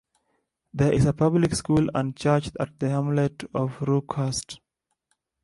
[0.73, 4.57] There is a public school and church at the hamlet of Rookhurst.